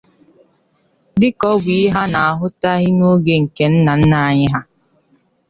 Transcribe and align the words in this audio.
Dịka 1.19 1.45
ọ 1.53 1.55
bụ 1.63 1.71
ihe 1.81 1.97
a 2.03 2.11
na-ahutaghị 2.13 2.89
n'oge 2.97 3.33
nke 3.43 3.63
nna 3.71 3.93
nna 4.01 4.19
anyị 4.29 4.45
ha 4.53 4.59